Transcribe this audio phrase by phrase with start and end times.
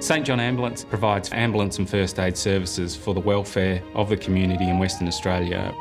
[0.00, 4.68] St John Ambulance provides ambulance and first aid services for the welfare of the community
[4.68, 5.74] in Western Australia.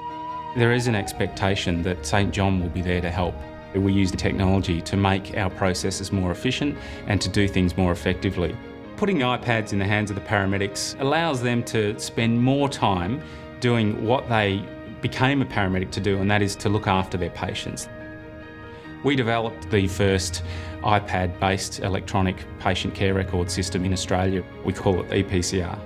[0.55, 3.35] There is an expectation that St John will be there to help.
[3.75, 7.91] We use the technology to make our processes more efficient and to do things more
[7.91, 8.57] effectively.
[8.95, 13.21] Putting iPads in the hands of the paramedics allows them to spend more time
[13.59, 14.65] doing what they
[14.99, 17.87] became a paramedic to do, and that is to look after their patients.
[19.03, 20.43] We developed the first
[20.81, 24.43] iPad based electronic patient care record system in Australia.
[24.65, 25.79] We call it EPCR.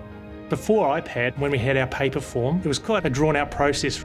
[0.49, 4.03] Before iPad, when we had our paper form, it was quite a drawn out process.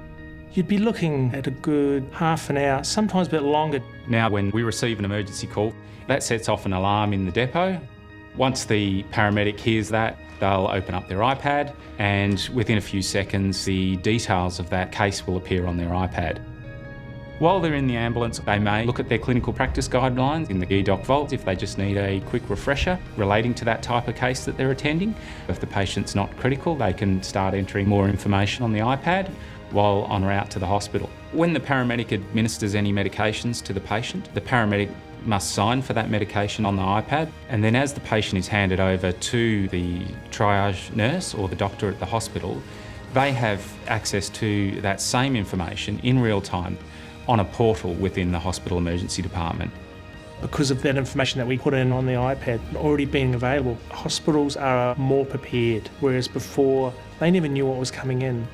[0.53, 3.83] You'd be looking at a good half an hour, sometimes a bit longer.
[4.09, 5.75] Now, when we receive an emergency call,
[6.07, 7.81] that sets off an alarm in the depot.
[8.37, 13.65] Once the paramedic hears that, they'll open up their iPad, and within a few seconds,
[13.65, 16.41] the details of that case will appear on their iPad.
[17.39, 20.65] While they're in the ambulance, they may look at their clinical practice guidelines in the
[20.65, 24.47] eDoc Vault if they just need a quick refresher relating to that type of case
[24.47, 25.15] that they're attending.
[25.47, 29.29] If the patient's not critical, they can start entering more information on the iPad
[29.71, 31.11] while en route to the hospital.
[31.33, 34.91] When the paramedic administers any medications to the patient, the paramedic
[35.27, 38.81] must sign for that medication on the iPad, and then as the patient is handed
[38.81, 42.63] over to the triage nurse or the doctor at the hospital,
[43.13, 46.79] they have access to that same information in real time
[47.29, 49.71] on a portal within the hospital emergency department.
[50.41, 54.57] Because of that information that we put in on the iPad already being available, hospitals
[54.57, 58.47] are more prepared, whereas before they never knew what was coming in.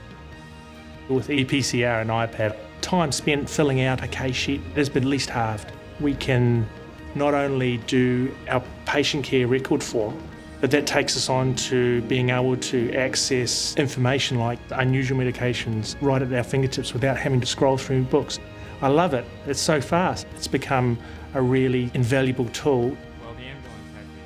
[1.09, 5.29] With EPCR and iPad, time spent filling out a case sheet has been at least
[5.29, 5.73] halved.
[6.01, 6.67] We can
[7.15, 10.17] not only do our patient care record form,
[10.61, 16.23] but that takes us on to being able to access information like unusual medications right
[16.23, 18.39] at our fingertips without having to scroll through books.
[18.83, 19.25] I love it.
[19.47, 20.27] It's so fast.
[20.35, 20.99] It's become
[21.35, 22.97] a really invaluable tool.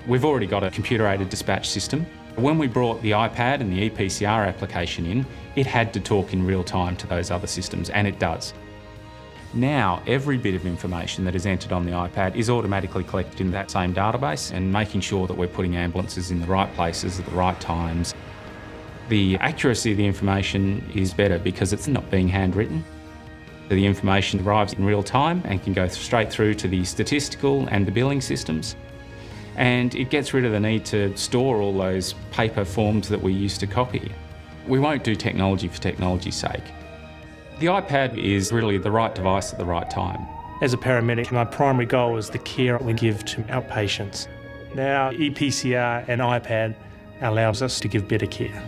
[0.06, 2.06] We've already got a computer aided dispatch system.
[2.36, 5.26] When we brought the iPad and the EPCR application in,
[5.56, 8.54] it had to talk in real time to those other systems, and it does.
[9.52, 13.50] Now, every bit of information that is entered on the iPad is automatically collected in
[13.50, 17.26] that same database and making sure that we're putting ambulances in the right places at
[17.26, 18.14] the right times.
[19.10, 22.84] The accuracy of the information is better because it's not being handwritten.
[23.68, 27.84] The information arrives in real time and can go straight through to the statistical and
[27.86, 28.76] the billing systems.
[29.56, 33.32] And it gets rid of the need to store all those paper forms that we
[33.32, 34.12] used to copy.
[34.68, 36.64] We won't do technology for technology's sake.
[37.58, 40.26] The iPad is really the right device at the right time.
[40.62, 44.28] As a paramedic, my primary goal is the care we give to our patients.
[44.74, 46.74] Now, EPCR and iPad
[47.22, 48.62] allows us to give better care.